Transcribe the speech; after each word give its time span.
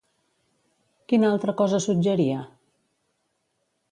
Quina 1.11 1.29
altra 1.33 1.55
cosa 1.59 1.81
suggeria? 1.85 2.39